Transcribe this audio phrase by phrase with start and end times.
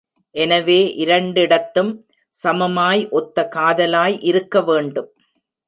[0.35, 1.91] எனவே இரண்டிடத்தும்
[2.35, 5.09] சமமாய் ஒத்த காதலாய் இருக்க வேண்டும்.